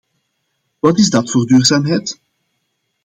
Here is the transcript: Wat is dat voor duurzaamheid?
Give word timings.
Wat 0.79 0.97
is 0.99 1.09
dat 1.09 1.31
voor 1.31 1.45
duurzaamheid? 1.45 2.21